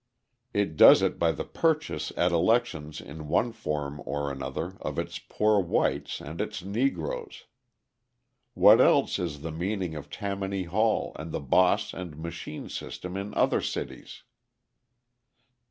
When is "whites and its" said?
5.59-6.63